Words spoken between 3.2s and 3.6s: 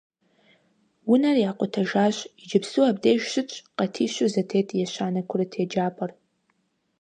щытщ